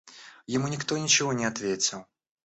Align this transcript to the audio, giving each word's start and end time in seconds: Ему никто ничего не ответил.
Ему 0.47 0.67
никто 0.67 0.97
ничего 0.97 1.31
не 1.31 1.45
ответил. 1.45 2.07